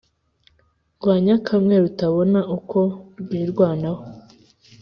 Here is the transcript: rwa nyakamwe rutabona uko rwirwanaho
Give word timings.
rwa 0.97 1.15
nyakamwe 1.25 1.75
rutabona 1.83 2.39
uko 2.57 2.79
rwirwanaho 3.19 4.01